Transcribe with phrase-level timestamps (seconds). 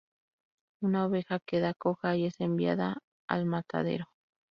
[0.81, 4.05] Una oveja queda coja y es enviada al matadero.